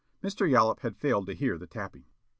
[0.23, 0.49] Mr.
[0.49, 2.05] Yollop had failed to hear the tapping.